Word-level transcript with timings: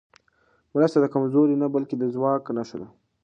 مرسته 0.75 0.97
د 0.99 1.05
کمزورۍ 1.13 1.55
نه، 1.61 1.67
بلکې 1.75 1.95
د 1.97 2.03
ځواک 2.13 2.43
نښه 2.57 2.77
ده. 2.81 2.87